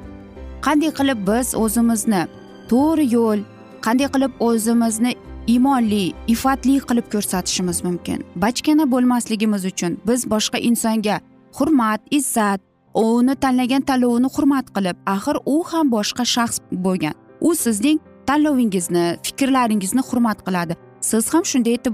Qanday 0.65 0.91
qilib 1.00 1.19
biz 1.29 1.48
o'zimizni 1.63 2.22
to'g'ri 2.69 3.05
yo'l 3.15 3.39
qanday 3.86 4.07
qilib 4.13 4.34
o'zimizni 4.48 5.12
iymonli 5.48 6.13
ifatli 6.27 6.80
qilib 6.89 7.08
ko'rsatishimiz 7.13 7.84
mumkin. 7.84 8.24
Bachkana 8.36 8.86
bo'lmasligimiz 8.92 9.66
uchun 9.66 9.98
biz 10.08 10.25
boshqa 10.34 10.58
insonga 10.70 11.20
hurmat 11.58 12.01
izzat 12.12 12.62
uni 12.94 13.36
tanlagan 13.36 13.82
tanlovini 13.82 14.30
hurmat 14.36 14.68
qilib 14.75 14.98
axir 15.16 15.38
u 15.46 15.63
ham 15.72 15.92
boshqa 15.92 16.25
shaxs 16.36 16.60
bo'lgan. 16.72 17.16
U 17.42 17.56
sizning 17.56 18.00
tanlovingizni 18.27 19.06
fikrlaringizni 19.24 20.01
hurmat 20.10 20.39
qiladi. 20.48 20.74
Siz 21.01 21.34
ham 21.34 21.44
shunday 21.51 21.74
etib 21.80 21.94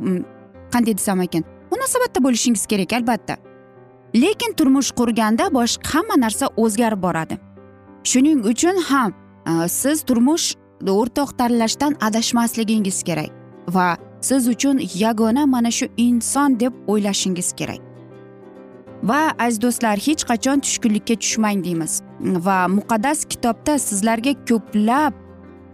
qanday 0.74 0.98
desam 1.00 1.22
ekan 1.22 1.44
munosabatda 1.72 2.24
bo'lishingiz 2.26 2.66
kerak 2.72 2.94
albatta. 2.94 3.36
Lekin 4.16 4.52
turmush 4.58 4.92
qurganda 5.00 5.46
boshqa 5.58 5.94
hamma 5.94 6.16
narsa 6.26 6.46
o'zgarib 6.64 7.02
boradi. 7.06 7.38
Shuning 8.04 8.40
uchun 8.52 8.78
ham 8.90 9.14
e, 9.52 9.68
siz 9.68 10.04
turmush 10.08 10.48
e, 10.54 10.92
o'rtoq 10.92 11.30
tanlashdan 11.40 11.94
adashmasligingiz 12.08 13.04
kerak. 13.04 13.43
Va 13.68 13.98
siz 14.22 14.48
uchun 14.48 14.80
yagona 14.96 15.46
mana 15.46 15.72
shu 15.72 15.86
inson 15.98 16.60
deb 16.60 16.74
o'ylashingiz 16.88 17.54
kerak. 17.54 17.82
Va 19.04 19.34
aziz 19.40 19.62
do'stlar 19.62 19.98
hech 19.98 20.24
qachon 20.30 20.60
tushkunlikka 20.66 21.16
tushmang 21.24 21.64
deymiz. 21.64 22.02
Va 22.20 22.68
muqaddas 22.78 23.26
kitobda 23.32 23.74
sizlarga 23.88 24.34
ko'plab 24.50 25.14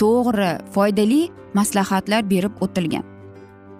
to'g'ri 0.02 0.52
foydali 0.74 1.22
maslahatlar 1.54 2.30
berib 2.30 2.54
o'tilgan. 2.62 3.04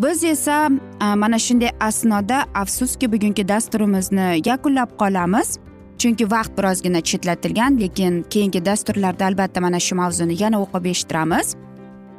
Biz 0.04 0.24
esa 0.24 0.70
mana 1.16 1.40
shunday 1.40 1.72
asnoda 1.80 2.46
afsuski 2.56 3.12
bugungi 3.14 3.48
dasturimizni 3.48 4.28
yakunlab 4.50 4.90
qolamiz. 5.02 5.58
Chunki 6.00 6.32
vaqt 6.32 6.52
birozgina 6.58 7.02
chetlatilgan 7.02 7.80
lekin 7.80 8.24
keyingi 8.34 8.66
dasturlarda 8.66 9.26
albatta 9.26 9.62
mana 9.62 9.80
shu 9.80 9.96
mavzuni 9.96 10.36
yana 10.44 10.58
o'qib 10.64 10.86
eshittiramiz. 10.94 11.48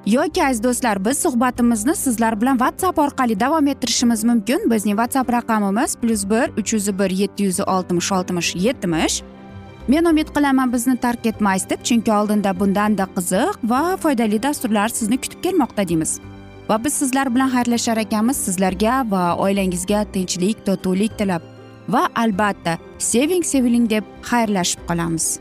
Yoki 0.07 0.45
aziz 0.45 0.63
do'stlar 0.63 1.05
biz 1.05 1.19
suhbatimizni 1.19 1.97
sizlar 1.97 2.41
bilan 2.41 2.59
whatsapp 2.59 2.99
orqali 2.99 3.41
davom 3.41 3.67
ettirishimiz 3.67 4.25
mumkin. 4.25 4.71
Bizning 4.71 4.97
whatsapp 4.97 5.33
raqamimiz 5.33 5.97
plyus 5.97 6.25
bir 6.31 6.47
uch 6.61 6.73
yuz 6.73 6.99
bir 6.99 7.11
yetti 7.11 7.43
yuz 7.43 7.61
oltmish 7.61 8.13
oltmish 8.13 8.57
yetmish 8.57 9.23
men 9.89 10.05
umid 10.05 10.29
qilaman 10.35 10.73
bizni 10.73 10.97
tark 10.97 11.27
etmaysiz 11.27 11.71
deb 11.71 11.83
chunki 11.83 12.13
oldinda 12.13 12.61
bundanda 12.61 13.07
qiziq 13.17 13.57
va 13.65 13.97
foydali 13.97 14.43
dasturlar 14.43 14.89
sizni 14.89 15.17
kutib 15.21 15.43
kelmoqda 15.43 15.89
deymiz. 15.89 16.21
Va 16.69 16.85
biz 16.85 16.93
sizlar 16.93 17.35
bilan 17.35 17.51
xayrlashar 17.55 17.97
ekanmiz 17.97 18.37
sizlarga 18.37 19.11
va 19.11 19.23
oilangizga 19.37 20.05
tinchlik 20.13 20.67
totuvlik 20.67 21.19
tilab. 21.19 21.43
Va 21.89 22.03
albatta 22.15 22.79
seving 22.99 23.45
seviling 23.45 23.91
deb 23.91 24.05
xayrlashib 24.31 24.81
qolamiz. 24.89 25.41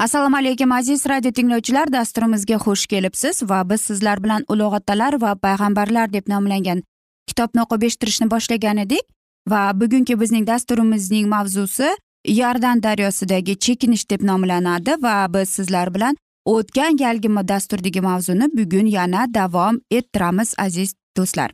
Assalomu 0.00 0.36
alaykum 0.36 0.72
aziz 0.72 1.06
radio 1.08 1.30
tinglovchilar 1.30 1.92
dasturimizga 1.92 2.56
xush 2.64 2.86
kelibsiz 2.86 3.42
va 3.50 3.58
biz 3.70 3.80
sizlar 3.80 4.22
bilan 4.24 4.44
ulug' 4.52 4.76
otalar 4.78 5.16
va 5.24 5.32
payg'ambarlar 5.44 6.12
deb 6.12 6.30
nomlangan 6.32 6.80
kitobni 7.28 7.60
o'qib 7.64 7.84
eshittirishni 7.88 8.30
boshlagan 8.30 8.80
edik 8.84 9.04
va 9.52 9.60
bugungi 9.80 10.16
bizning 10.22 10.46
dasturimizning 10.46 11.28
mavzusi 11.34 11.90
yordan 12.38 12.82
daryosidagi 12.86 13.58
chekinish 13.66 14.06
deb 14.10 14.24
nomlanadi 14.30 14.96
va 15.02 15.14
biz 15.34 15.48
sizlar 15.58 15.94
bilan 15.94 16.16
o'tgan 16.54 16.96
galgi 16.96 17.28
dasturdagi 17.52 18.00
mavzuni 18.00 18.46
bugun 18.58 18.86
yana 18.86 19.26
davom 19.34 19.80
ettiramiz 19.90 20.54
aziz 20.58 20.94
do'stlar. 21.16 21.50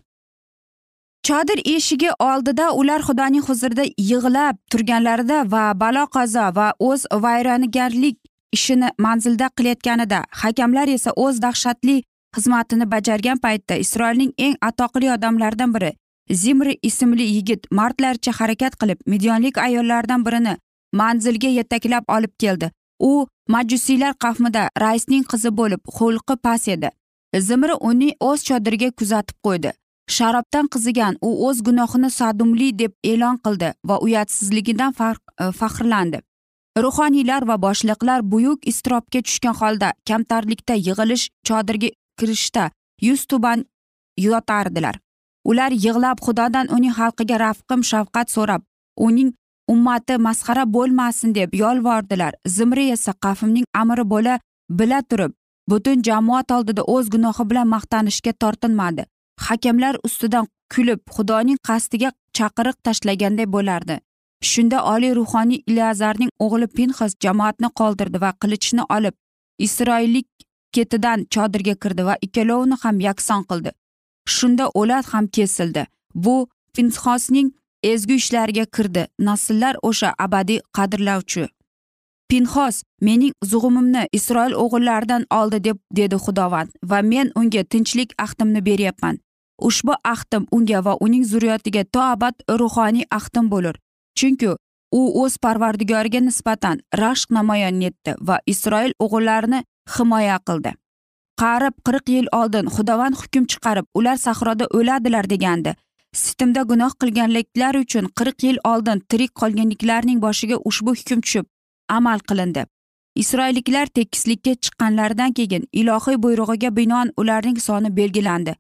Chodir 1.27 1.59
eshigi 1.77 2.11
oldida 2.19 2.67
ular 2.81 3.03
xudoning 3.09 3.45
huzurida 3.49 3.85
yig'lab 4.11 4.57
turganlarida 4.71 5.39
va 5.55 5.65
balo 5.81 6.05
qazo 6.17 6.47
va 6.59 6.69
o'z 6.89 7.07
vayronagarlik 7.25 8.17
ishini 8.57 8.89
manzilda 9.07 9.47
qilayotganida 9.57 10.21
hakamlar 10.43 10.89
esa 10.97 11.11
o'z 11.25 11.43
dahshatli 11.47 11.97
xizmatini 12.37 12.91
bajargan 12.95 13.39
paytda 13.45 13.75
isroilning 13.85 14.33
eng 14.47 14.57
atoqli 14.69 15.13
odamlaridan 15.17 15.75
biri 15.77 15.93
zimri 16.31 16.79
ismli 16.83 17.23
yigit 17.23 17.67
mardlarcha 17.71 18.33
harakat 18.41 18.77
qilib 18.81 18.99
midyonlik 19.07 19.59
ayollardan 19.59 20.27
birini 20.27 20.57
manzilga 20.93 21.49
yetaklab 21.49 22.05
olib 22.09 22.33
keldi. 22.39 22.71
U 23.01 23.27
majusiylar 23.49 24.15
qavmida 24.25 24.69
raisning 24.81 25.25
qizi 25.33 25.51
bo'lib 25.57 25.81
xulqi 25.97 26.37
past 26.43 26.69
edi. 26.69 26.91
Zimri 27.49 27.75
uni 27.81 28.15
o'z 28.21 28.45
chodiriga 28.49 28.91
kuzatib 28.91 29.37
qo'ydi. 29.47 29.73
Sharobdan 30.17 30.69
qizigan 30.75 31.19
u 31.21 31.31
o'z 31.49 31.63
gunohini 31.67 32.11
sadumli 32.11 32.79
deb 32.79 32.93
e'lon 33.05 33.37
qildi 33.45 33.73
va 33.89 33.99
uyatsizligidan 34.07 34.93
e, 35.01 35.53
faxrlandi. 35.61 36.21
Ruhoniylar 36.85 37.43
va 37.49 37.57
boshliqlar 37.63 38.21
buyuk 38.33 38.67
iztirobga 38.71 39.21
tushgan 39.27 39.55
holda 39.61 39.93
kamtarlikda 40.09 40.75
yig'ilish 40.89 41.25
chodirga 41.49 41.91
kirishda 42.19 42.71
yuz 43.01 43.27
tuban 43.31 43.65
yotardilar. 44.27 44.97
Ular 45.45 45.71
yig'lab 45.71 46.19
xudodan 46.27 46.67
uning 46.77 46.95
xalqiga 46.99 47.37
rafqim 47.47 47.83
shafqat 47.91 48.31
so'rab 48.37 48.63
uning 49.07 49.31
ummati 49.73 50.15
masxara 50.27 50.65
bo'lmasin 50.77 51.35
deb 51.35 51.55
yolvordilar. 51.63 52.33
Zimri 52.57 52.91
esa 52.97 53.13
qafimning 53.25 53.67
amiri 53.75 54.05
bo'la 54.13 54.35
bila 54.71 55.03
turib 55.11 55.33
butun 55.71 56.03
jamoat 56.09 56.51
oldida 56.57 56.83
o'z 56.95 57.07
gunohi 57.15 57.51
bilan 57.51 57.69
maqtanishga 57.75 58.33
tortinmadi. 58.43 59.07
Hakamlar 59.47 59.95
ustidan 60.07 60.47
kulib 60.75 61.01
xudoning 61.15 61.59
qasdiga 61.69 62.13
chaqiriq 62.37 62.77
tashlaganday 62.87 63.47
bo'lardi. 63.57 63.97
Shunda 64.43 64.85
oliy 64.95 65.15
ruhoniy 65.15 65.63
ilazarning 65.67 66.31
o'g'li 66.45 66.67
pinhas 66.77 67.13
jamoatni 67.25 67.69
qoldirdi 67.81 68.21
va 68.21 68.31
qilichni 68.43 68.83
olib 68.97 69.15
isroillik 69.59 70.27
ketidan 70.73 71.27
chodirga 71.35 71.75
kirdi 71.83 72.05
va 72.09 72.15
ikkalovini 72.27 72.77
ham 72.83 73.01
yakson 73.01 73.43
qildi. 73.51 73.71
Shunda 74.37 74.65
o'lat 74.81 75.07
ham 75.13 75.27
kesildi. 75.37 75.87
Bu 76.15 76.37
pinhosning 76.75 77.53
ezgu 77.83 78.13
ishlariga 78.21 78.65
kirdi. 78.77 79.07
Nasllar 79.19 79.75
o'sha 79.83 80.15
abadiy 80.19 80.61
qadrlovchi. 80.77 81.47
Pinhos 82.29 82.83
mening 83.01 83.33
zug'umimni 83.51 84.03
isroil 84.19 84.55
o'g'illaridan 84.63 85.27
oldi 85.39 85.59
deb 85.69 85.79
dedi 85.99 86.17
xudovand 86.25 86.71
va 86.91 86.99
men 87.13 87.31
unga 87.41 87.63
tinchlik 87.73 88.15
ahdimni 88.25 88.65
beryapman. 88.69 89.19
Ushbu 89.69 89.95
ahdim 90.13 90.47
unga 90.57 90.85
va 90.85 90.97
uning 91.01 91.25
zurriyotiga 91.33 91.85
to 91.93 92.01
abad 92.15 92.35
ruhoniy 92.61 93.07
ahdim 93.19 93.51
bo'lur. 93.51 93.77
Chunki 94.19 94.49
u 94.99 95.01
o'z 95.23 95.37
parvardigoriga 95.45 96.21
nisbatan 96.29 96.83
rashq 97.03 97.33
namoyon 97.39 97.81
etdi 97.89 98.15
va 98.29 98.37
isroil 98.53 98.93
o'g'illarini 99.05 99.63
himoya 99.97 100.39
qildi. 100.49 100.73
Qarib 101.43 101.75
qirq 101.87 102.13
yil 102.17 102.29
oldin 102.41 102.71
xudovand 102.77 103.19
hukm 103.23 103.45
chiqarib 103.53 103.87
ular 103.99 104.17
sahroda 104.27 104.67
o'ladilar 104.79 105.29
degandi. 105.33 105.75
Sitimda 106.23 106.63
gunoh 106.71 106.93
qilganliklar 107.03 107.75
uchun 107.83 108.07
qirq 108.19 108.47
yil 108.49 108.59
oldin 108.73 109.03
tirik 109.11 109.33
qolganliklarning 109.41 110.23
boshiga 110.27 110.57
ushbu 110.71 110.95
hukm 111.01 111.21
tushib 111.27 111.47
amal 111.99 112.25
qilindi. 112.29 112.63
Isroilliklar 113.23 113.87
tekislikka 113.97 114.53
chiqqanlaridan 114.65 115.33
keyin 115.39 115.69
ilohiy 115.81 116.17
buyrug'iga 116.25 116.71
binoan 116.79 117.13
ularning 117.21 117.59
soni 117.67 117.91
belgilandi. 117.99 118.55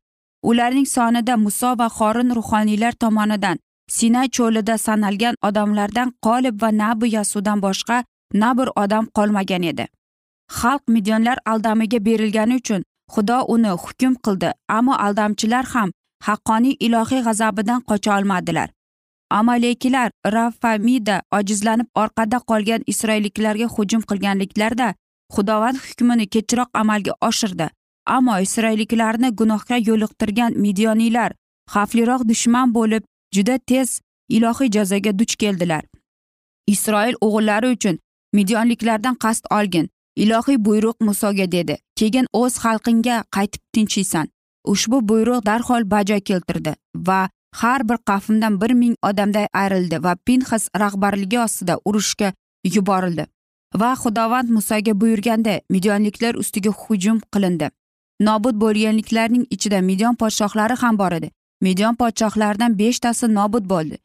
Ularning 0.50 0.88
sonida 0.96 1.36
muso 1.36 1.70
va 1.80 1.88
xorin 1.98 2.34
ruhoniylar 2.38 2.92
tomonidan 3.04 3.58
sinay 3.90 4.28
cho'lida 4.36 4.78
sanalgan 4.78 5.34
odamlardan 5.42 6.12
qolib 6.26 6.62
va 6.62 6.70
nabi 6.82 7.06
yasudan 7.16 7.62
boshqa 7.66 8.04
na 8.34 8.50
bir 8.58 8.68
odam 8.82 9.06
qolmagan 9.16 9.62
edi. 9.62 9.86
Xalq 10.58 10.82
midyonlar 10.94 11.38
aldamiga 11.52 11.98
berilgani 12.06 12.56
uchun 12.62 12.82
xudo 13.14 13.38
uni 13.54 13.72
hukm 13.84 14.14
qildi 14.24 14.50
ammo 14.68 14.94
aldamchilar 15.06 15.64
ham 15.74 15.90
haqqoniy 16.26 16.76
ilohiy 16.86 17.22
g'azabidan 17.26 17.80
qocha 17.88 18.18
olmadilar. 18.18 18.68
Amaliykilar 19.30 20.10
rafamida 20.34 21.22
ojizlanib 21.38 21.88
orqada 22.02 22.38
qolgan 22.50 22.82
isroilliklarga 22.92 23.66
hujum 23.76 24.02
qilganliklarida 24.10 24.88
xudovand 25.34 25.76
hukmini 25.86 26.26
kechroq 26.34 26.68
amalga 26.82 27.12
oshirdi. 27.28 27.66
Ammo 28.16 28.38
isroilliklarni 28.46 29.28
gunohga 29.40 29.76
yo'liqtirgan 29.88 30.52
midyoniylar 30.64 31.30
xavfliroq 31.74 32.22
dushman 32.30 32.74
bo'lib 32.76 33.02
juda 33.34 33.58
tez 33.58 34.00
ilohiy 34.28 34.70
jazoga 34.70 35.18
duch 35.18 35.36
keldilar. 35.36 35.84
Isroil 36.66 37.14
o'g'illari 37.20 37.72
uchun 37.76 37.98
midyonliklardan 38.32 39.14
qasd 39.14 39.44
olgin 39.50 39.88
ilohiy 40.16 40.58
buyruq 40.64 40.96
musoga 41.00 41.52
dedi. 41.52 41.76
Keyin 41.96 42.26
o'z 42.32 42.58
xalqingga 42.64 43.24
qaytib 43.36 43.62
tinchiysan. 43.72 44.26
Ushbu 44.64 45.08
buyruq 45.08 45.46
darhol 45.46 45.90
bajo 45.90 46.20
keltirdi 46.20 46.74
va 46.96 47.28
har 47.60 47.88
bir 47.88 47.98
qavmdan 48.08 48.60
bir 48.60 48.72
ming 48.82 48.96
odamday 49.02 49.46
ayrildi 49.52 50.02
va 50.04 50.16
pinhas 50.26 50.68
rahbarligi 50.82 51.38
ostida 51.38 51.78
urushga 51.84 52.32
yuborildi 52.74 53.26
va 53.80 53.94
xudovand 54.02 54.48
musoga 54.56 55.00
buyurganda 55.00 55.60
midyonliklar 55.70 56.34
ustiga 56.34 56.70
hujum 56.70 57.20
qilindi. 57.32 57.70
Nobud 58.20 58.56
bo'lganliklarning 58.62 59.44
ichida 59.50 59.80
midyon 59.88 60.14
podshohlari 60.14 60.74
ham 60.82 60.98
bor 60.98 61.12
edi. 61.12 61.30
Midyon 61.64 61.94
podshohlaridan 62.00 62.78
beshtasi 62.78 63.26
nobud 63.34 63.64
bo'ldi. 63.72 63.96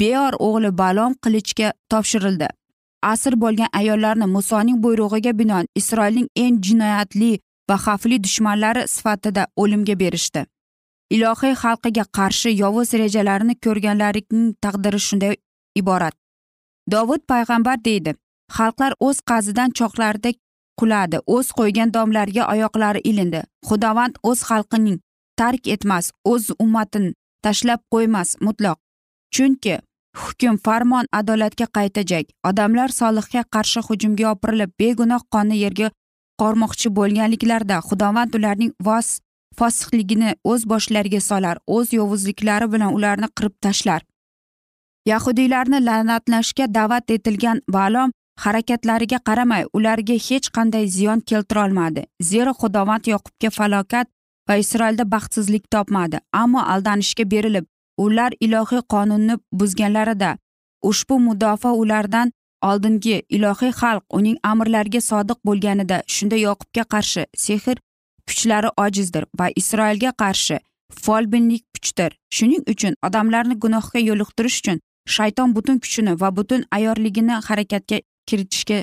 Beor 0.00 0.32
o'g'li 0.46 0.70
balom 0.78 1.12
qilichga 1.24 1.72
topshirildi. 1.90 2.48
Asir 3.02 3.34
bo'lgan 3.42 3.68
ayollarni 3.80 4.26
musoning 4.36 4.78
buyrug'iga 4.84 5.32
binoan 5.38 5.66
isroilning 5.80 6.28
eng 6.44 6.56
jinoyatli 6.66 7.32
va 7.68 7.76
xavfli 7.84 8.16
dushmanlari 8.24 8.88
sifatida 8.88 9.46
o'limga 9.56 9.98
berishdi. 10.02 10.46
Ilohiy 11.14 11.54
xalqiga 11.62 12.04
qarshi 12.18 12.50
yovuz 12.62 12.94
rejalarini 13.02 13.54
ko'rganlarning 13.64 14.54
taqdiri 14.64 15.00
shunday 15.06 15.34
iborat. 15.80 16.14
Dovud 16.92 17.22
payg'ambar 17.32 17.84
deydi 17.88 18.14
xalqlar 18.56 18.92
o'z 19.06 19.20
qazidan 19.30 19.70
choqlarida 19.78 20.30
quladi 20.80 21.18
o'z 21.34 21.46
qo'ygan 21.58 21.92
domlariga 21.96 22.44
oyoqlari 22.52 23.00
ilindi. 23.10 23.40
Xudovand 23.68 24.14
o'z 24.30 24.40
xalqining 24.48 24.98
tark 25.40 25.66
etmas 25.74 26.12
o'z 26.32 26.44
ummatin 26.64 27.06
tashlab 27.44 27.80
qo'ymas 27.92 28.30
mutloq 28.46 28.78
chunki 29.34 29.74
hukm 30.22 30.56
farmon 30.64 31.06
adolatga 31.20 31.66
qaytajak 31.76 32.26
odamlar 32.50 32.88
solihga 33.00 33.42
qarshi 33.54 33.80
hujumga 33.88 34.22
yopirilib 34.28 34.70
begunoh 34.80 35.22
qonni 35.34 35.56
yerga 35.64 35.88
qormoqchi 36.40 36.88
bo'lganliklarida 36.98 37.76
xudovand 37.88 38.34
ularning 38.38 38.72
vos 38.88 39.08
fosihligini 39.58 40.34
o'z 40.52 40.66
boshlariga 40.72 41.20
solar 41.20 41.56
o'z 41.76 41.92
yovuzliklari 41.98 42.66
bilan 42.72 42.94
ularni 42.98 43.28
qirib 43.36 43.54
tashlar. 43.66 44.00
Yahudiylarni 45.10 45.78
la'natlashga 45.88 46.66
da'vat 46.76 47.10
etilgan 47.16 47.60
balom 47.76 48.14
harakatlariga 48.44 49.18
qaramay 49.28 49.64
ularga 49.78 50.16
hech 50.28 50.48
qanday 50.56 50.86
ziyon 50.96 51.20
keltirolmadi. 51.30 52.02
Zero 52.30 52.52
xudovand 52.60 53.04
yoqubga 53.12 53.50
falokat 53.58 54.06
va 54.48 54.56
isroilda 54.64 55.04
baxtsizlik 55.14 55.64
topmadi 55.74 56.18
ammo 56.42 56.60
aldanishga 56.74 57.24
berilib 57.32 57.66
ular 58.04 58.32
ilohiy 58.46 58.82
qonunni 58.94 59.34
buzganlarida 59.60 60.30
ushbu 60.90 61.18
mudofaa 61.28 61.74
ulardan 61.82 62.32
oldingi 62.70 63.16
ilohiy 63.36 63.72
xalq 63.80 64.04
uning 64.18 64.36
amrlariga 64.50 65.00
sodiq 65.10 65.38
bo'lganida 65.48 66.02
shunda 66.14 66.36
yoqubga 66.46 66.84
qarshi 66.94 67.22
sehr 67.46 67.76
kuchlari 68.28 68.70
ojizdir 68.84 69.24
va 69.38 69.46
isroilga 69.60 70.12
qarshi 70.22 70.58
folbinlik 71.04 71.64
kuchdir. 71.74 72.12
Shuning 72.30 72.62
uchun 72.72 72.94
odamlarni 73.06 73.56
gunohga 73.64 74.00
yo'liqtirish 74.08 74.58
uchun 74.62 74.80
shayton 75.16 75.54
butun 75.56 75.78
kuchini 75.84 76.20
va 76.20 76.36
butun 76.36 76.64
ayyorligini 76.76 77.40
harakatga 77.48 77.98
kiritishga 78.28 78.78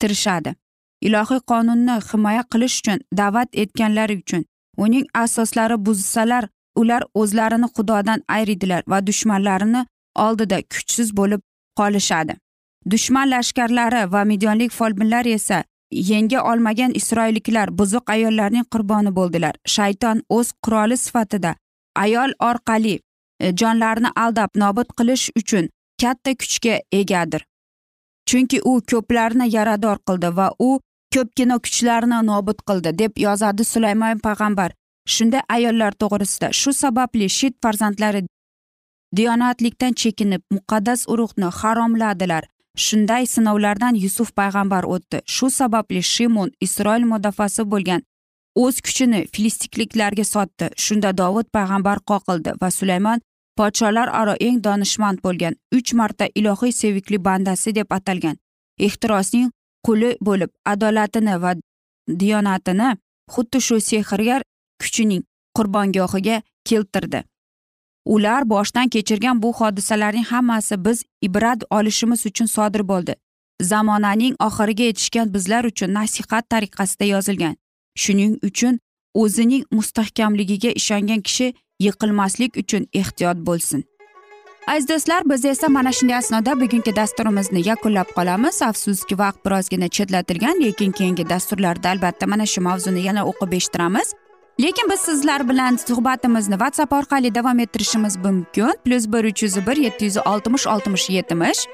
tirishadi. 0.00 0.54
Ilohiy 1.06 1.40
qonunni 1.50 1.96
himoya 2.10 2.42
qilish 2.52 2.76
uchun 2.80 2.98
da'vat 3.20 3.48
etganlari 3.62 4.16
uchun 4.22 4.44
uning 4.76 5.06
asoslari 5.14 5.76
buzsalar 5.86 6.48
ular 6.76 7.02
o'zlarini 7.14 7.68
xudodan 7.76 8.22
ayridilar 8.28 8.82
va 8.88 9.06
dushmanlarini 9.06 9.86
oldida 10.26 10.62
kuchsiz 10.62 11.16
bo'lib 11.16 11.40
qolishadi. 11.78 12.34
Dushman 12.90 13.30
lashkarlari 13.30 14.12
va 14.12 14.24
midyonlik 14.24 14.72
folbinlar 14.72 15.26
esa 15.26 15.64
yenga 15.90 16.40
olmagan 16.50 16.92
isroilliklar 17.00 17.78
buzuq 17.78 18.10
ayollarning 18.10 18.66
qurboni 18.72 19.14
bo'ldilar. 19.18 19.54
Shayton 19.66 20.22
o'z 20.28 20.52
quroli 20.64 20.96
sifatida 20.96 21.54
ayol 21.94 22.32
orqali 22.40 22.94
e, 23.40 23.52
jonlarni 23.60 24.10
aldab 24.16 24.50
nobud 24.56 24.88
qilish 24.98 25.30
uchun 25.40 25.68
katta 26.02 26.34
kuchga 26.40 26.80
egadir. 26.92 27.46
Chunki 28.28 28.60
u 28.70 28.80
ko'plarni 28.90 29.46
yarador 29.56 29.98
qildi 30.08 30.36
va 30.36 30.48
u 30.58 30.70
ko'pgina 31.14 31.56
kuchlarni 31.64 32.18
nobud 32.30 32.58
qildi 32.68 32.90
deb 33.00 33.12
yozadi 33.26 33.64
sulaymon 33.72 34.18
payg'ambar. 34.26 34.70
Shunda 35.14 35.42
ayollar 35.56 35.92
to'g'risida 36.02 36.48
shu 36.60 36.72
sababli 36.72 37.28
shit 37.38 37.54
farzandlari 37.62 38.22
diyonatlikdan 39.16 39.92
chekinib 40.02 40.42
muqaddas 40.56 41.00
urug'ni 41.12 41.48
haromladilar. 41.60 42.44
Shunday 42.84 43.26
sinovlardan 43.34 43.94
yusuf 44.04 44.30
payg'ambar 44.40 44.84
o'tdi. 44.94 45.18
Shu 45.34 45.50
sababli 45.50 46.02
shimon 46.02 46.50
isroil 46.66 47.04
mudofaasi 47.12 47.62
bo'lgan 47.72 48.00
o'z 48.62 48.80
kuchini 48.86 49.20
filistikliklarga 49.32 50.24
sotdi. 50.34 50.66
Shunda 50.84 51.10
dovud 51.20 51.46
payg'ambar 51.56 51.98
qoqildi 52.10 52.50
va 52.62 52.70
sulaymon 52.78 53.20
podsholar 53.58 54.08
aro 54.20 54.34
eng 54.46 54.58
donishmand 54.66 55.18
bo'lgan 55.26 55.54
uch 55.76 55.90
marta 55.98 56.26
ilohiy 56.34 56.72
sevikli 56.80 57.18
bandasi 57.26 57.74
deb 57.78 57.88
atalgan. 57.98 58.36
Ehtirosning 58.86 59.50
quli 59.86 60.10
bo'lib 60.26 60.50
adolatini 60.72 61.36
va 61.42 61.52
diyonatini 62.20 62.88
xuddi 63.34 63.58
shu 63.66 63.80
sehrgar 63.90 64.42
kuchining 64.80 65.22
qurbongohiga 65.56 66.42
keltirdi. 66.64 67.24
Ular 68.04 68.50
boshdan 68.50 68.88
kechirgan 68.88 69.42
bu 69.42 69.52
hodisalarning 69.52 70.24
hammasi 70.24 70.84
biz 70.84 71.04
ibrat 71.20 71.64
olishimiz 71.70 72.26
uchun 72.26 72.46
sodir 72.46 72.88
bo'ldi. 72.88 73.14
Zamonaning 73.62 74.34
oxiriga 74.46 74.84
yetishgan 74.84 75.34
bizlar 75.34 75.64
uchun 75.64 75.94
nasihat 75.94 76.44
tariqasida 76.50 77.04
yozilgan. 77.04 77.56
Shuning 78.02 78.38
uchun 78.48 78.80
o'zining 79.14 79.64
mustahkamligiga 79.70 80.70
ishongan 80.80 81.20
kishi 81.20 81.54
yiqilmaslik 81.80 82.56
uchun 82.62 82.86
ehtiyot 83.00 83.38
bo'lsin. 83.46 83.84
Aziz 84.66 84.88
do'stlar 84.88 85.22
biz 85.30 85.44
esa 85.44 85.68
mana 85.68 85.92
shunday 85.92 86.16
asnoda 86.16 86.60
bugungi 86.60 86.96
dasturimizni 86.96 87.68
yakunlab 87.68 88.08
qolamiz. 88.16 88.62
Afsuski 88.62 89.18
vaqt 89.18 89.44
birozgina 89.46 89.88
chetlatilgan 89.88 90.60
lekin 90.60 90.92
keyingi 90.92 91.28
dasturlarda 91.28 91.88
albatta 91.88 92.26
mana 92.26 92.46
shu 92.46 92.60
mavzuni 92.60 93.00
yana 93.08 93.22
o'qib 93.30 93.52
eshittiramiz. 93.52 94.14
Lekin 94.60 94.90
biz 94.90 95.00
sizlar 95.00 95.48
bilan 95.48 95.76
suhbatimizni 95.76 96.56
whatsapp 96.62 96.92
orqali 96.92 97.34
davom 97.34 97.58
ettirishimiz 97.58 98.16
mumkin. 98.16 98.72
Plyus 98.84 99.06
bir 99.12 99.24
uch 99.24 99.42
yuz 99.42 99.66
bir 99.66 99.76
yetti 99.76 100.04
yuz 100.04 100.16
oltmish 100.16 100.66
oltmish 100.66 101.10
yetmish. 101.10 101.66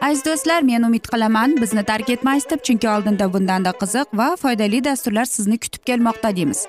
Aziz 0.00 0.24
do'stlar 0.24 0.62
men 0.62 0.82
umid 0.82 1.04
qilaman 1.12 1.62
bizni 1.62 1.84
tark 1.84 2.10
etmaysiz 2.10 2.50
deb 2.50 2.60
chunki 2.66 2.88
oldinda 2.88 3.32
bundanda 3.32 3.70
qiziq 3.70 4.06
va 4.12 4.36
foydali 4.36 4.84
dasturlar 4.84 5.24
sizni 5.24 5.58
kutib 5.58 5.82
kelmoqda 5.86 6.36
deymiz. 6.36 6.66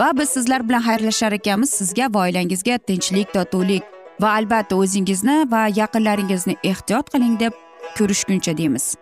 Va 0.00 0.18
biz 0.18 0.28
sizlar 0.28 0.68
bilan 0.68 0.82
xayrlashar 0.88 1.32
ekanmiz 1.32 1.70
sizga 1.70 2.06
va 2.14 2.18
oilangizga 2.18 2.78
tinchlik 2.78 3.32
totuvlik. 3.34 3.97
Va 4.20 4.34
albatta 4.38 4.76
o'zingizni 4.76 5.36
va 5.50 5.66
yaqinlaringizni 5.80 6.56
ehtiyot 6.70 7.10
qiling 7.12 7.36
deb 7.40 7.52
ko'rishguncha 7.98 8.56
deymiz. 8.60 8.94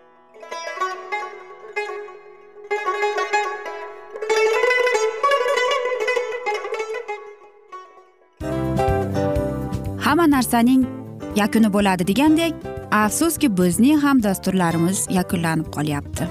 Hamma 10.05 10.25
narsaning 10.35 10.83
yakuni 11.35 11.69
bo'ladi 11.73 12.07
degandek 12.11 12.53
afsuski 12.91 13.47
bizning 13.57 13.99
ham 14.05 14.23
dasturlarimiz 14.23 15.07
yakunlanib 15.17 15.67
qolyapti. 15.75 16.29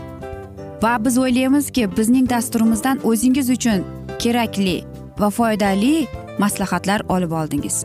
Va 0.83 0.93
biz 1.05 1.19
o'ylaymizki 1.19 1.91
bizning 1.99 2.31
dasturimizdan 2.31 3.05
o'zingiz 3.11 3.51
uchun 3.57 3.85
kerakli 4.23 4.79
va 5.19 5.31
foydali 5.31 5.95
maslahatlar 6.39 7.01
olib 7.09 7.33
oldingiz. 7.41 7.85